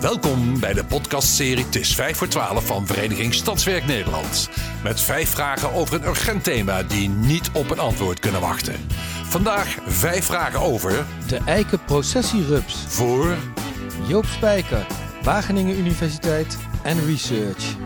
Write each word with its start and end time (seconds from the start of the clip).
Welkom 0.00 0.60
bij 0.60 0.72
de 0.72 0.84
podcastserie 0.88 1.64
Het 1.64 1.76
is 1.76 1.94
5 1.94 2.16
voor 2.16 2.28
12 2.28 2.66
van 2.66 2.86
Vereniging 2.86 3.34
Stadswerk 3.34 3.86
Nederland. 3.86 4.50
Met 4.82 5.00
vijf 5.00 5.28
vragen 5.28 5.72
over 5.72 5.94
een 5.94 6.08
urgent 6.08 6.44
thema 6.44 6.82
die 6.82 7.08
niet 7.08 7.50
op 7.52 7.70
een 7.70 7.78
antwoord 7.78 8.20
kunnen 8.20 8.40
wachten. 8.40 8.74
Vandaag 9.24 9.78
vijf 9.86 10.24
vragen 10.24 10.60
over 10.60 11.06
De 11.26 11.38
eikenprocessierups. 11.46 12.84
voor 12.88 13.36
Joop 14.06 14.24
Spijker, 14.24 14.86
Wageningen 15.22 15.78
Universiteit 15.78 16.58
en 16.82 17.06
Research. 17.06 17.76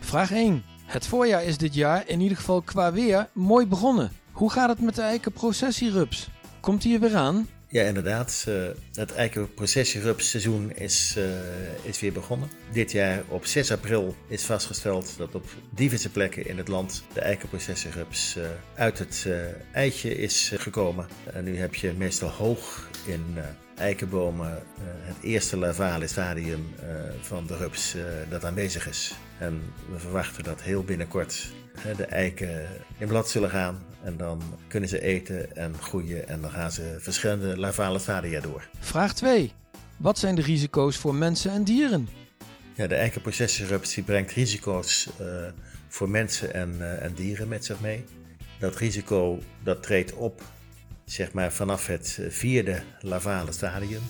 Vraag 0.00 0.30
1. 0.30 0.64
Het 0.84 1.06
voorjaar 1.06 1.44
is 1.44 1.58
dit 1.58 1.74
jaar 1.74 2.02
in 2.06 2.20
ieder 2.20 2.36
geval 2.36 2.62
qua 2.62 2.92
weer 2.92 3.28
mooi 3.32 3.66
begonnen. 3.66 4.12
Hoe 4.32 4.50
gaat 4.50 4.68
het 4.68 4.80
met 4.80 4.94
de 4.94 5.02
eikenprocessierups? 5.02 6.28
Komt 6.64 6.82
die 6.82 6.94
er 6.94 7.00
weer 7.00 7.16
aan? 7.16 7.48
Ja, 7.68 7.82
inderdaad. 7.82 8.44
eh, 8.48 8.54
het 8.94 9.14
eikenprocessierupsseizoen 9.14 10.72
is, 10.76 11.14
eh, 11.16 11.24
is 11.82 12.00
weer 12.00 12.12
begonnen. 12.12 12.48
Dit 12.72 12.92
jaar 12.92 13.22
op 13.28 13.46
6 13.46 13.72
april 13.72 14.16
is 14.28 14.44
vastgesteld 14.44 15.14
dat 15.16 15.34
op 15.34 15.44
diverse 15.70 16.10
plekken 16.10 16.46
in 16.46 16.58
het 16.58 16.68
land 16.68 17.04
de 17.12 17.20
eikenprocessierups 17.20 18.36
eh, 18.36 18.44
uit 18.74 18.98
het 18.98 19.26
eitje 19.72 20.16
is 20.16 20.52
gekomen. 20.56 21.06
En 21.32 21.44
nu 21.44 21.56
heb 21.56 21.74
je 21.74 21.92
meestal 21.92 22.28
hoog 22.28 22.88
in 23.06 23.24
eikenbomen 23.76 24.62
het 24.80 25.22
eerste 25.22 25.56
larvale 25.56 26.06
stadium 26.06 26.74
van 27.20 27.46
de 27.46 27.56
rups 27.56 27.94
dat 28.28 28.44
aanwezig 28.44 28.88
is. 28.88 29.14
En 29.38 29.62
we 29.92 29.98
verwachten 29.98 30.44
dat 30.44 30.62
heel 30.62 30.84
binnenkort 30.84 31.52
de 31.96 32.04
eiken 32.04 32.66
in 32.98 33.06
blad 33.08 33.28
zullen 33.28 33.50
gaan. 33.50 33.82
En 34.02 34.16
dan 34.16 34.42
kunnen 34.68 34.88
ze 34.88 35.00
eten 35.00 35.56
en 35.56 35.74
groeien 35.80 36.28
en 36.28 36.40
dan 36.40 36.50
gaan 36.50 36.72
ze 36.72 36.96
verschillende 36.98 37.58
larvale 37.58 37.98
stadia 37.98 38.40
door. 38.40 38.68
Vraag 38.80 39.14
2. 39.14 39.52
Wat 39.96 40.18
zijn 40.18 40.34
de 40.34 40.42
risico's 40.42 40.96
voor 40.96 41.14
mensen 41.14 41.50
en 41.50 41.64
dieren? 41.64 42.08
Ja, 42.74 42.86
de 42.86 42.94
eikenprocessierups 42.94 43.94
die 43.94 44.04
brengt 44.04 44.32
risico's 44.32 45.08
eh, 45.18 45.26
voor 45.88 46.08
mensen 46.10 46.54
en, 46.54 46.76
eh, 46.80 47.04
en 47.04 47.14
dieren 47.14 47.48
met 47.48 47.64
zich 47.64 47.80
mee. 47.80 48.04
Dat 48.58 48.76
risico 48.76 49.38
dat 49.62 49.82
treedt 49.82 50.12
op 50.12 50.42
zeg 51.04 51.32
maar, 51.32 51.52
vanaf 51.52 51.86
het 51.86 52.18
eh, 52.20 52.30
vierde 52.30 52.82
larvale 53.00 53.52
stadium. 53.52 54.02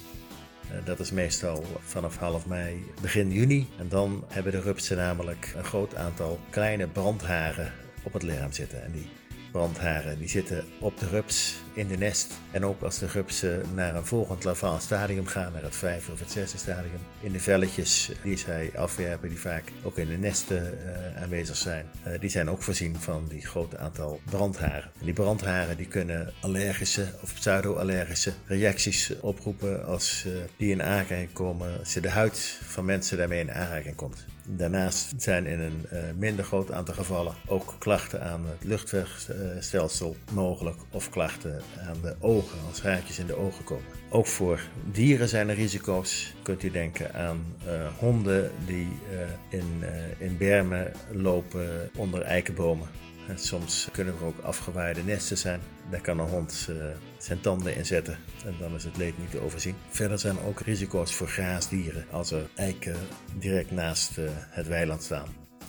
Eh, 0.75 0.84
dat 0.84 1.00
is 1.00 1.11
meestal 1.11 1.64
vanaf 1.80 2.17
half 2.17 2.47
mei, 2.47 2.84
begin 3.00 3.30
juni. 3.33 3.69
En 3.78 3.89
dan 3.89 4.25
hebben 4.28 4.53
de 4.53 4.61
rupsen 4.61 4.97
namelijk 4.97 5.53
een 5.56 5.64
groot 5.64 5.97
aantal 5.97 6.39
kleine 6.50 6.86
brandharen 6.86 7.72
op 8.03 8.12
het 8.12 8.22
lichaam 8.22 8.53
zitten. 8.53 8.84
En 8.84 8.92
die 8.92 9.08
brandharen 9.55 10.19
die 10.19 10.28
zitten 10.28 10.64
op 10.80 10.98
de 10.98 11.08
rups 11.08 11.55
in 11.72 11.86
de 11.88 11.97
nest. 11.97 12.33
En 12.50 12.64
ook 12.64 12.83
als 12.83 12.98
de 12.98 13.06
rupsen 13.06 13.62
naar 13.74 13.94
een 13.94 14.05
volgend 14.05 14.44
larvaal 14.44 14.80
stadium 14.80 15.27
gaan, 15.27 15.52
naar 15.52 15.62
het 15.62 15.77
vijfde 15.77 16.12
of 16.12 16.19
het 16.19 16.30
zesde 16.30 16.58
stadium, 16.58 17.00
in 17.20 17.33
de 17.33 17.41
velletjes 17.41 18.12
die 18.22 18.36
zij 18.36 18.70
afwerpen, 18.77 19.28
die 19.28 19.38
vaak 19.38 19.72
ook 19.82 19.98
in 19.98 20.08
de 20.08 20.16
nesten 20.16 20.62
eh, 20.62 21.22
aanwezig 21.22 21.56
zijn, 21.56 21.86
eh, 22.02 22.20
die 22.20 22.30
zijn 22.30 22.50
ook 22.50 22.62
voorzien 22.62 22.97
van 22.97 23.27
die 23.28 23.47
grote 23.47 23.78
aantal 23.78 24.20
brandharen. 24.30 24.91
En 24.98 25.05
die 25.05 25.14
brandharen 25.14 25.77
die 25.77 25.88
kunnen 25.88 26.32
allergische 26.41 27.06
of 27.22 27.34
pseudo-allergische 27.34 28.32
reacties 28.47 29.12
oproepen 29.20 29.86
als 29.86 30.25
eh, 30.27 30.32
die 30.56 30.70
in 30.70 30.82
aanraking 30.82 31.32
komen, 31.32 31.78
als 31.78 31.92
de 31.92 32.10
huid 32.10 32.58
van 32.62 32.84
mensen 32.84 33.19
daarmee 33.19 33.41
in 33.41 33.52
aanraking 33.52 33.94
komt. 33.97 34.25
Daarnaast 34.47 35.12
zijn 35.17 35.47
in 35.47 35.61
een 35.61 35.87
eh, 35.91 35.98
minder 36.19 36.45
groot 36.45 36.73
aantal 36.73 36.95
gevallen 36.95 37.34
ook 37.47 37.75
klachten 37.78 38.23
aan 38.23 38.47
het 38.47 38.64
luchtwegstelsel 38.64 40.17
mogelijk 40.33 40.77
of 40.91 41.11
klachten 41.11 41.62
aan 41.89 42.00
de 42.03 42.17
ogen 42.20 42.59
als 42.69 42.83
raadjes 42.83 43.19
in 43.19 43.27
de 43.27 43.37
ogen 43.37 43.65
komen. 43.65 43.84
Ook 44.11 44.27
voor 44.27 44.61
dieren 44.92 45.28
zijn 45.28 45.48
er 45.48 45.55
risico's. 45.55 46.34
Kunt 46.42 46.62
u 46.62 46.70
denken 46.70 47.15
aan 47.15 47.45
eh, 47.67 47.87
honden 47.98 48.50
die 48.67 48.89
eh, 49.11 49.59
in, 49.59 49.84
in 50.19 50.37
bermen 50.37 50.93
lopen 51.12 51.91
onder 51.97 52.22
eikenbomen. 52.22 52.88
En 53.29 53.39
soms 53.39 53.89
kunnen 53.93 54.15
er 54.15 54.25
ook 54.25 54.39
afgewaaide 54.39 55.03
nesten 55.03 55.39
zijn. 55.39 55.61
Daar 55.91 56.01
kan 56.01 56.19
een 56.19 56.29
hond 56.29 56.67
eh, 56.71 56.77
zijn 57.19 57.41
tanden 57.41 57.77
in 57.77 57.87
zetten 57.87 58.19
en 58.45 58.55
dan 58.59 58.75
is 58.75 58.85
het 58.85 58.97
leed 58.97 59.19
niet 59.19 59.31
te 59.31 59.41
overzien. 59.41 59.75
Verder 59.89 60.19
zijn 60.19 60.37
er 60.37 60.45
ook 60.45 60.61
risico's 60.61 61.15
voor 61.15 61.29
graasdieren 61.29 62.07
als 62.11 62.31
er 62.31 62.49
eiken 62.55 62.97
direct 63.39 63.71
naast 63.71 64.19
eh, 64.19 64.25
het 64.31 64.67
weiland 64.67 65.03
staan. 65.03 65.29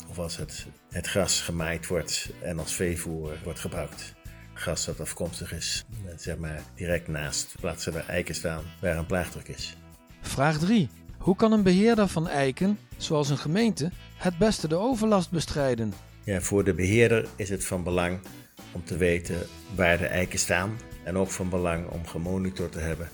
Of 0.09 0.19
als 0.19 0.37
het, 0.37 0.65
het 0.89 1.07
gras 1.07 1.41
gemaaid 1.41 1.87
wordt 1.87 2.29
en 2.41 2.59
als 2.59 2.73
veevoer 2.73 3.37
wordt 3.43 3.59
gebruikt. 3.59 4.13
Gras 4.53 4.85
dat 4.85 4.99
afkomstig 4.99 5.53
is, 5.53 5.85
eh, 6.05 6.13
zeg 6.17 6.37
maar 6.37 6.61
direct 6.75 7.07
naast 7.07 7.55
plaatsen 7.59 7.93
waar 7.93 8.07
eiken 8.07 8.35
staan 8.35 8.63
waar 8.81 8.97
een 8.97 9.05
plaagdruk 9.05 9.47
is. 9.47 9.77
Vraag 10.21 10.57
3. 10.57 10.89
Hoe 11.17 11.35
kan 11.35 11.51
een 11.51 11.63
beheerder 11.63 12.07
van 12.07 12.27
eiken, 12.27 12.79
zoals 12.97 13.29
een 13.29 13.37
gemeente, 13.37 13.91
het 14.17 14.37
beste 14.37 14.67
de 14.67 14.75
overlast 14.75 15.31
bestrijden? 15.31 15.93
Ja, 16.25 16.41
voor 16.41 16.63
de 16.63 16.73
beheerder 16.73 17.27
is 17.35 17.49
het 17.49 17.65
van 17.65 17.83
belang 17.83 18.19
om 18.71 18.83
te 18.83 18.97
weten 18.97 19.47
waar 19.75 19.97
de 19.97 20.05
eiken 20.05 20.39
staan 20.39 20.79
en 21.03 21.17
ook 21.17 21.29
van 21.29 21.49
belang 21.49 21.87
om 21.87 22.05
gemonitord 22.05 22.71
te 22.71 22.79
hebben 22.79 23.09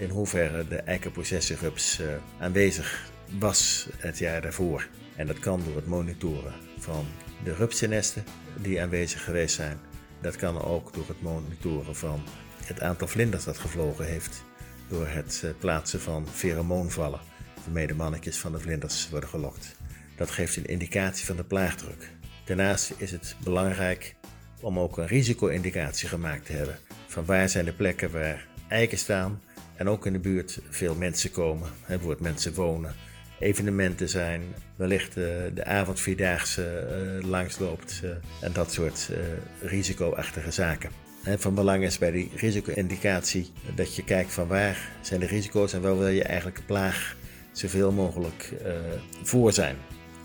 in 0.00 0.10
hoeverre 0.10 0.68
de 0.68 0.76
eikenprocessierups 0.76 2.00
eh, 2.00 2.06
aanwezig 2.38 3.10
was 3.38 3.88
het 3.96 4.18
jaar 4.18 4.42
daarvoor. 4.42 4.88
En 5.16 5.26
dat 5.26 5.38
kan 5.38 5.62
door 5.64 5.76
het 5.76 5.86
monitoren 5.86 6.54
van 6.78 7.06
de 7.44 7.54
rupsennesten 7.54 8.24
die 8.56 8.82
aanwezig 8.82 9.24
geweest 9.24 9.54
zijn. 9.54 9.78
Dat 10.20 10.36
kan 10.36 10.62
ook 10.62 10.94
door 10.94 11.08
het 11.08 11.22
monitoren 11.22 11.96
van 11.96 12.22
het 12.64 12.80
aantal 12.80 13.08
vlinders 13.08 13.44
dat 13.44 13.58
gevlogen 13.58 14.06
heeft, 14.06 14.44
door 14.88 15.06
het 15.06 15.42
eh, 15.44 15.50
plaatsen 15.58 16.00
van 16.00 16.26
pheromoonvallen, 16.32 17.20
waarmee 17.64 17.86
de 17.86 17.94
mannetjes 17.94 18.38
van 18.38 18.52
de 18.52 18.58
vlinders 18.58 19.10
worden 19.10 19.28
gelokt. 19.28 19.76
Dat 20.16 20.30
geeft 20.30 20.56
een 20.56 20.66
indicatie 20.66 21.26
van 21.26 21.36
de 21.36 21.44
plaagdruk. 21.44 22.10
Daarnaast 22.44 22.92
is 22.96 23.10
het 23.10 23.36
belangrijk 23.44 24.14
om 24.60 24.78
ook 24.78 24.98
een 24.98 25.06
risico-indicatie 25.06 26.08
gemaakt 26.08 26.46
te 26.46 26.52
hebben. 26.52 26.78
Van 27.06 27.24
waar 27.24 27.48
zijn 27.48 27.64
de 27.64 27.72
plekken 27.72 28.10
waar 28.10 28.46
eiken 28.68 28.98
staan 28.98 29.40
en 29.76 29.88
ook 29.88 30.06
in 30.06 30.12
de 30.12 30.18
buurt 30.18 30.60
veel 30.70 30.94
mensen 30.94 31.30
komen, 31.30 31.68
hè, 31.80 31.86
bijvoorbeeld 31.86 32.20
mensen 32.20 32.54
wonen. 32.54 32.94
Evenementen 33.38 34.08
zijn, 34.08 34.42
wellicht 34.76 35.16
eh, 35.16 35.24
de 35.54 35.64
avondvierdaagse 35.64 36.78
eh, 36.78 37.28
langsloopt 37.28 38.00
eh, 38.04 38.10
en 38.40 38.52
dat 38.52 38.72
soort 38.72 39.10
risicoachtige 39.62 40.50
zaken. 40.50 40.90
Van 41.38 41.54
belang 41.54 41.84
is 41.84 41.98
bij 41.98 42.10
die 42.10 42.30
risico-indicatie 42.36 43.52
dat 43.74 43.96
je 43.96 44.04
kijkt 44.04 44.32
van 44.32 44.46
waar 44.46 44.78
zijn 45.00 45.20
de 45.20 45.26
risico's 45.26 45.72
en 45.72 45.80
waar 45.80 45.98
wil 45.98 46.08
je 46.08 46.22
eigenlijk 46.22 46.56
de 46.56 46.62
plaag 46.62 47.16
zoveel 47.52 47.92
mogelijk 47.92 48.52
voor 49.22 49.52
zijn 49.52 49.76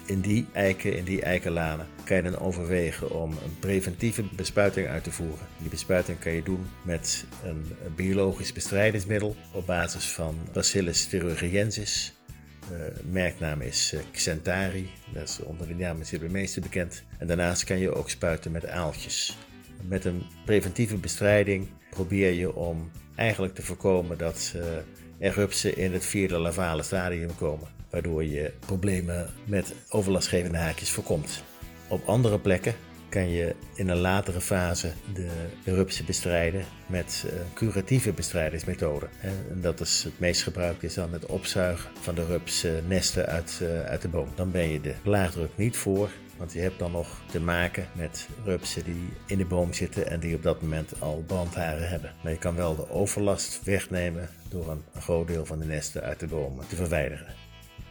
in 0.06 0.22
die 0.22 0.46
eiken, 0.54 0.98
in 0.98 1.04
die 1.04 1.22
eikenlanen, 1.22 1.88
kan 2.04 2.18
je 2.18 2.24
dan 2.24 2.40
overwegen 2.40 3.12
om 3.12 3.32
een 3.32 3.60
preventieve 3.60 4.24
bespuiting 4.36 4.88
uit 4.88 5.04
te 5.04 5.12
voeren. 5.12 5.48
Die 5.58 5.70
bespuiting 5.70 6.20
kan 6.20 6.32
je 6.32 6.44
doen 6.44 6.66
met 6.82 7.26
een 7.44 7.66
biologisch 7.96 8.54
bestrijdingsmiddel 8.54 9.36
op 9.52 9.66
basis 9.66 10.06
van 10.06 10.36
Bacillus 10.54 11.08
thuringiensis. 11.08 12.14
De 12.70 12.94
merknaam 13.12 13.62
is 13.62 13.94
eh, 13.94 14.00
Xentari, 14.12 14.90
dat 15.14 15.30
is 15.30 15.40
onder 15.40 15.68
die 15.68 15.76
naam 15.76 16.02
is 16.02 16.12
het 16.12 16.32
meeste 16.32 16.60
bekend. 16.60 17.04
En 17.18 17.28
daarnaast 17.28 17.64
kan 17.64 17.78
je 17.78 17.96
ook 17.96 18.10
spuiten 18.10 18.52
met 18.52 18.68
aaltjes. 18.68 19.38
Met 19.82 20.06
een 20.06 20.24
preventieve 20.46 20.98
bestrijding 20.98 21.68
probeer 21.90 22.34
je 22.34 22.56
om 22.56 22.92
eigenlijk 23.16 23.56
te 23.56 23.62
voorkomen 23.62 24.18
dat 24.18 24.54
eh, 24.56 25.28
er 25.28 25.34
rupsen 25.34 25.78
in 25.78 25.94
het 25.94 26.06
vierde 26.06 26.38
larvale 26.38 26.84
stadium 26.84 27.36
komen 27.36 27.68
waardoor 27.90 28.24
je 28.24 28.52
problemen 28.60 29.30
met 29.46 29.74
overlastgevende 29.90 30.58
haakjes 30.58 30.92
voorkomt. 30.92 31.44
Op 31.88 32.06
andere 32.06 32.40
plekken 32.40 32.76
kan 33.10 33.30
je 33.30 33.56
in 33.76 33.90
een 33.90 33.98
latere 33.98 34.42
fase 34.42 34.92
de, 35.14 35.30
rupsen 35.66 36.06
bestrijden 36.06 36.66
met 36.88 37.24
uh, 37.26 37.32
curatieve 37.54 38.14
bestrijdingsmethoden. 38.14 39.10
En 39.22 39.62
dat 39.62 39.80
is 39.80 40.04
het 40.04 40.20
meest 40.20 40.44
gebruikt 40.44 40.84
is 40.84 40.94
dan 40.94 41.14
het 41.14 41.26
opzuigen 41.26 41.90
van 42.02 42.16
de 42.16 42.26
rupsnesten 42.26 43.26
uit, 43.26 43.60
eh, 43.62 43.82
uit 43.82 44.02
de 44.02 44.08
boom. 44.08 44.30
Dan 44.36 44.52
ben 44.52 44.70
je 44.70 44.82
de 44.82 44.94
plaagdruk 45.04 45.52
niet 45.56 45.78
voor, 45.78 46.10
want 46.38 46.54
je 46.54 46.60
hebt 46.60 46.80
dan 46.80 46.92
nog 46.92 47.22
te 47.32 47.40
maken 47.40 47.88
met 47.94 48.28
rupsen 48.44 48.84
die 48.84 49.10
in 49.26 49.38
de 49.38 49.46
boom 49.46 49.74
zitten 49.74 50.10
en 50.10 50.20
die 50.20 50.36
op 50.36 50.44
dat 50.44 50.62
moment 50.62 51.02
al 51.02 51.24
brandharen 51.28 51.90
hebben. 51.90 52.14
Maar 52.24 52.32
je 52.32 52.38
kan 52.38 52.56
wel 52.56 52.76
de 52.76 52.90
overlast 52.90 53.64
wegnemen 53.64 54.30
door 54.50 54.70
een, 54.70 54.84
groot 55.00 55.28
deel 55.28 55.46
van 55.46 55.60
de 55.60 55.66
nesten 55.66 56.02
uit 56.02 56.20
de 56.20 56.28
bomen 56.28 56.68
te 56.68 56.76
verwijderen. 56.76 57.34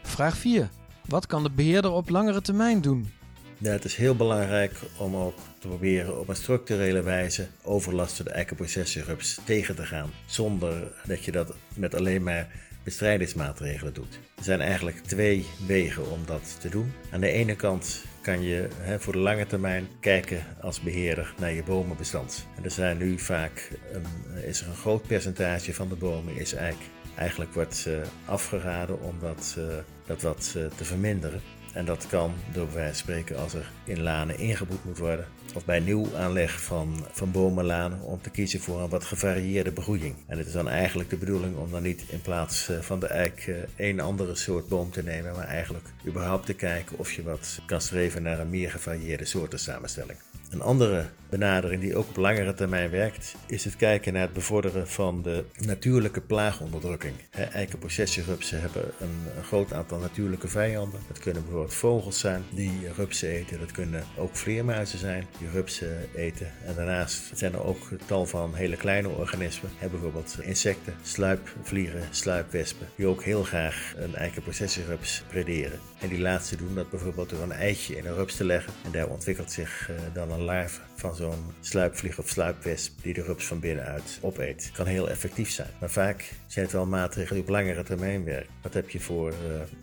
Vraag 0.03 0.37
4. 0.37 0.69
Wat 1.07 1.27
kan 1.27 1.43
de 1.43 1.51
beheerder 1.51 1.91
op 1.91 2.09
langere 2.09 2.41
termijn 2.41 2.81
doen? 2.81 3.13
Ja, 3.59 3.71
het 3.71 3.85
is 3.85 3.97
heel 3.97 4.17
belangrijk 4.17 4.73
om 4.99 5.17
ook 5.17 5.37
te 5.59 5.69
proberen 5.69 6.21
op 6.21 6.29
een 6.29 6.37
structurele 6.37 7.03
wijze 7.03 7.47
overlast 7.63 8.17
door 8.17 8.27
de 8.27 8.33
eikenprocessierups 8.33 9.41
tegen 9.45 9.75
te 9.75 9.87
gaan. 9.87 10.11
Zonder 10.27 10.93
dat 11.07 11.25
je 11.25 11.33
dat 11.33 11.55
met 11.75 11.95
alleen 11.95 12.23
maar 12.23 12.49
bestrijdingsmaatregelen 12.83 13.95
doet. 13.95 14.19
Er 14.37 14.45
zijn 14.45 14.61
eigenlijk 14.61 14.97
twee 14.99 15.47
wegen 15.67 16.11
om 16.11 16.21
dat 16.27 16.57
te 16.61 16.69
doen. 16.69 16.93
Aan 17.11 17.21
de 17.21 17.31
ene 17.31 17.57
kant 17.57 18.05
kan 18.25 18.43
je 18.43 18.69
hè, 18.79 19.01
voor 19.01 19.13
de 19.13 19.19
lange 19.19 19.47
termijn 19.47 19.89
kijken 20.01 20.45
als 20.61 20.81
beheerder 20.81 21.35
naar 21.39 21.53
je 21.53 21.63
bomenbestand. 21.63 22.47
En 22.57 22.65
er 22.65 22.71
zijn 22.71 22.99
nu 22.99 23.19
vaak 23.19 23.71
een, 23.93 24.05
is 24.45 24.61
er 24.61 24.69
een 24.69 24.75
groot 24.75 25.07
percentage 25.07 25.75
van 25.75 25.89
de 25.89 25.95
bomen 25.95 26.37
is 26.37 26.55
eik. 26.55 26.77
Eigenlijk 27.17 27.55
wordt 27.55 27.85
uh, 27.89 27.97
afgeraden 28.25 29.03
om 29.03 29.19
dat, 29.21 29.57
uh, 29.59 29.65
dat 30.07 30.23
wat 30.23 30.55
uh, 30.57 30.67
te 30.77 30.85
verminderen. 30.85 31.41
En 31.73 31.85
dat 31.85 32.07
kan 32.07 32.35
door 32.53 32.71
van 32.71 32.95
spreken 32.95 33.37
als 33.37 33.55
er 33.55 33.71
in 33.85 34.03
lanen 34.03 34.39
ingeboet 34.39 34.85
moet 34.85 34.99
worden. 34.99 35.27
Of 35.55 35.65
bij 35.65 35.81
nieuw 35.81 36.17
aanleg 36.17 36.63
van, 36.63 37.07
van 37.11 37.31
bomenlanen 37.31 38.01
om 38.01 38.21
te 38.23 38.31
kiezen 38.31 38.61
voor 38.61 38.81
een 38.81 38.89
wat 38.89 39.05
gevarieerde 39.05 39.73
begroeiing. 39.73 40.15
En 40.27 40.39
het 40.39 40.47
is 40.47 40.53
dan 40.53 40.69
eigenlijk 40.69 41.11
de 41.11 41.17
bedoeling 41.17 41.57
om 41.57 41.71
dan 41.71 41.83
niet 41.83 42.05
in 42.09 42.21
plaats 42.21 42.71
van 42.81 43.01
de 43.01 43.07
eik 43.07 43.55
één 43.77 44.01
andere 44.01 44.35
soort 44.35 44.69
boom 44.69 44.91
te 44.91 45.03
nemen. 45.03 45.35
Maar 45.35 45.47
eigenlijk 45.47 45.87
überhaupt 46.07 46.47
te 46.47 46.55
kijken 46.55 46.99
of 46.99 47.13
je 47.13 47.23
wat 47.23 47.61
kan 47.67 47.81
streven 47.81 48.23
naar 48.23 48.41
een 48.41 48.51
meer 48.51 48.71
gevarieerde 48.71 49.25
soortensamenstelling. 49.25 50.19
Een 50.51 50.63
andere 50.63 51.07
benadering 51.39 51.81
die 51.81 51.97
ook 51.97 52.09
op 52.09 52.17
langere 52.17 52.55
termijn 52.55 52.91
werkt, 52.91 53.35
is 53.47 53.65
het 53.65 53.77
kijken 53.77 54.13
naar 54.13 54.23
het 54.23 54.33
bevorderen 54.33 54.89
van 54.89 55.23
de 55.23 55.45
natuurlijke 55.59 56.21
plaagonderdrukking. 56.21 57.15
Eikenprocessierupsen 57.53 58.61
hebben 58.61 58.83
een, 59.01 59.09
een, 59.37 59.45
groot 59.45 59.73
aantal 59.73 59.99
natuurlijke 59.99 60.49
vijanden. 60.49 61.01
Het 61.09 61.19
kunnen 61.19 61.43
bijvoorbeeld 61.43 61.75
vogels 61.75 62.19
zijn 62.19 62.43
die 62.51 62.93
rupsen 62.97 63.29
eten, 63.29 63.59
dat 63.59 63.73
kunnen 63.73 64.05
ook 64.17 64.37
vleermuizen 64.37 64.99
zijn 64.99 65.27
die 65.39 65.49
rupsen 65.51 66.09
eten. 66.15 66.53
En 66.65 66.75
daarnaast 66.75 67.31
zijn 67.35 67.53
er 67.53 67.65
ook 67.65 67.89
tal 68.07 68.27
van 68.27 68.55
hele 68.55 68.77
kleine 68.77 69.09
organismen, 69.09 69.71
bijvoorbeeld 69.91 70.39
insecten, 70.41 70.95
sluipvliegen, 71.03 72.03
sluipwespen, 72.11 72.89
die 72.97 73.07
ook 73.07 73.23
heel 73.23 73.43
graag 73.43 73.95
een 73.97 74.15
eikenprocessierups 74.15 75.23
prederen. 75.29 75.79
En 76.01 76.09
die 76.09 76.21
laatste 76.21 76.57
doen 76.57 76.75
dat 76.75 76.91
bijvoorbeeld 76.91 77.31
door 77.31 77.43
een 77.43 77.53
eitje 77.53 77.97
in 77.97 78.07
een 78.07 78.15
rups 78.15 78.37
te 78.37 78.45
leggen 78.45 78.73
en 78.85 78.91
daar 78.91 79.09
ontwikkelt 79.09 79.53
zich 79.53 79.91
dan 80.13 80.31
een 80.31 80.43
larve 80.43 80.81
van 81.05 81.15
zo'n 81.15 81.53
sluipvlieg 81.61 82.19
of 82.19 82.29
sluipwesp 82.29 83.03
die 83.03 83.15
de 83.15 83.23
rups 83.23 83.47
van 83.47 83.61
binnenuit 83.61 84.19
opeet. 84.21 84.71
Kan 84.73 84.87
heel 84.87 85.11
effectief 85.11 85.51
zijn. 85.51 85.69
Maar 85.81 85.91
vaak 85.91 86.33
zijn 86.47 86.65
het 86.65 86.75
wel 86.75 86.87
maatregelen 86.87 87.35
die 87.35 87.43
op 87.43 87.49
langere 87.49 87.83
termijn 87.83 88.25
werken. 88.25 88.55
Wat 88.63 88.75
heb 88.75 88.91
je 88.91 89.01
voor 89.01 89.31
uh, 89.31 89.37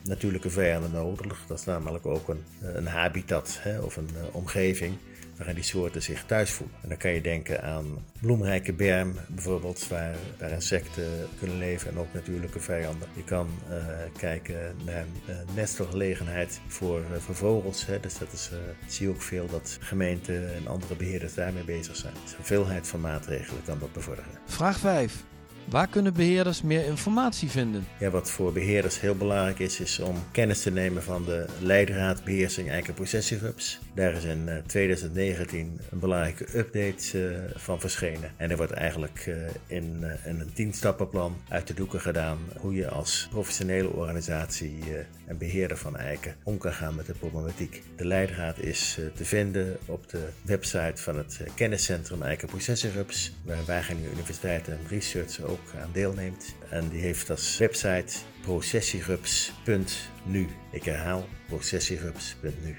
natuurlijke 0.03 0.49
vijanden 0.49 0.91
nodig? 0.91 1.43
Dat 1.47 1.59
is 1.59 1.65
namelijk 1.65 2.05
ook 2.05 2.27
een, 2.27 2.43
een 2.61 2.87
habitat 2.87 3.59
hè, 3.61 3.79
of 3.79 3.95
een 3.95 4.09
uh, 4.15 4.35
omgeving 4.35 4.97
waarin 5.41 5.61
die 5.61 5.69
soorten 5.69 6.01
zich 6.01 6.23
thuis 6.25 6.51
voelen. 6.51 6.75
En 6.81 6.89
dan 6.89 6.97
kan 6.97 7.11
je 7.11 7.21
denken 7.21 7.63
aan 7.63 8.05
bloemrijke 8.19 8.73
berm 8.73 9.15
bijvoorbeeld, 9.27 9.87
waar, 9.87 10.15
insecten 10.51 11.27
kunnen 11.39 11.57
leven 11.57 11.91
en 11.91 11.97
ook 11.97 12.13
natuurlijke 12.13 12.59
vijanden. 12.59 13.07
Je 13.15 13.23
kan 13.23 13.49
uh, 13.69 13.75
kijken 14.17 14.75
naar 14.85 15.05
uh, 15.29 15.35
nestelgelegenheid 15.55 16.61
voor, 16.67 16.99
uh, 16.99 17.17
voor 17.17 17.35
vogels. 17.35 17.85
Hè. 17.85 17.99
Dus 17.99 18.17
dat 18.17 18.31
is, 18.31 18.51
zie 18.87 19.07
je 19.07 19.13
ook 19.13 19.21
veel 19.21 19.47
dat 19.47 19.77
gemeenten 19.79 20.53
en 20.53 20.67
andere 20.67 20.95
beheerders 20.95 21.33
daarmee 21.33 21.63
bezig 21.63 21.95
zijn. 21.95 22.13
Dus 22.23 22.37
een 22.37 22.45
veelheid 22.45 22.87
van 22.87 23.01
maatregelen 23.01 23.63
kan 23.63 23.79
dat 23.79 23.93
bevorderen. 23.93 24.31
Vraag 24.45 24.79
5. 24.79 25.23
Waar 25.71 25.87
kunnen 25.87 26.13
beheerders 26.13 26.61
meer 26.61 26.85
informatie 26.85 27.49
vinden? 27.49 27.87
Ja, 27.99 28.09
wat 28.09 28.31
voor 28.31 28.53
beheerders 28.53 28.99
heel 28.99 29.15
belangrijk 29.15 29.59
is, 29.59 29.79
is 29.79 29.99
om 29.99 30.15
kennis 30.31 30.61
te 30.61 30.71
nemen 30.71 31.03
van 31.03 31.25
de 31.25 31.45
Leidraad 31.59 32.23
Beheersing 32.23 32.69
Eikenprocessierups. 32.69 33.79
Daar 33.95 34.13
is 34.13 34.23
in 34.23 34.49
2019 34.65 35.79
een 35.91 35.99
belangrijke 35.99 36.57
update 36.57 37.31
uh, 37.31 37.37
van 37.55 37.79
verschenen. 37.79 38.31
En 38.37 38.49
er 38.49 38.57
wordt 38.57 38.71
eigenlijk 38.71 39.25
uh, 39.27 39.35
in, 39.67 40.03
een 40.25 40.53
tienstappenplan 40.53 41.35
uit 41.49 41.67
de 41.67 41.73
doeken 41.73 42.01
gedaan 42.01 42.37
hoe 42.57 42.73
je 42.73 42.89
als 42.89 43.27
professionele 43.29 43.89
organisatie 43.89 44.79
en 45.25 45.37
beheerder 45.37 45.77
van 45.77 45.97
eiken 45.97 46.35
om 46.43 46.57
kan 46.57 46.73
gaan 46.73 46.95
met 46.95 47.05
de 47.05 47.13
problematiek. 47.13 47.83
De 47.95 48.05
Leidraad 48.05 48.59
is 48.59 48.99
te 49.15 49.25
vinden 49.25 49.77
op 49.85 50.09
de 50.09 50.27
website 50.41 51.01
van 51.01 51.17
het 51.17 51.39
kenniscentrum 51.55 52.21
Eikenprocessierups, 52.21 53.33
waar 53.45 53.65
Wageningen 53.65 54.11
Universiteit 54.11 54.67
en 54.67 54.79
Research 54.89 55.41
ook 55.61 55.81
aan 55.81 55.89
deelneemt. 55.91 56.55
En 56.69 56.89
die 56.89 57.01
heeft 57.01 57.29
als 57.29 57.57
website 57.57 58.13
processierups.nu. 58.41 60.47
Ik 60.71 60.83
herhaal 60.83 61.27
processierups.nu. 61.47 62.75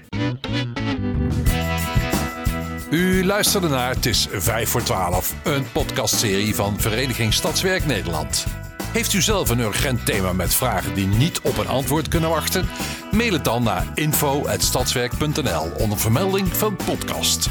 U 2.91 3.25
luisterde 3.25 3.67
naar 3.67 3.95
Het 3.95 4.05
is 4.05 4.27
5 4.31 4.69
voor 4.69 4.83
12, 4.83 5.35
een 5.43 5.71
podcastserie 5.71 6.55
van 6.55 6.79
Vereniging 6.79 7.33
Stadswerk 7.33 7.85
Nederland. 7.85 8.45
Heeft 8.93 9.13
u 9.13 9.21
zelf 9.21 9.49
een 9.49 9.59
urgent 9.59 10.05
thema 10.05 10.33
met 10.33 10.53
vragen 10.53 10.93
die 10.93 11.07
niet 11.07 11.41
op 11.41 11.57
een 11.57 11.67
antwoord 11.67 12.07
kunnen 12.07 12.29
wachten? 12.29 12.69
Mail 13.11 13.33
het 13.33 13.45
dan 13.45 13.63
naar 13.63 13.85
info.stadswerk.nl 13.93 15.71
onder 15.77 15.99
vermelding 15.99 16.47
van 16.47 16.75
podcast. 16.75 17.49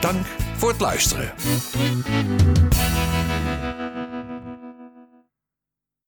Dank 0.00 0.26
voor 0.56 0.68
het 0.68 0.80
luisteren. 0.80 1.32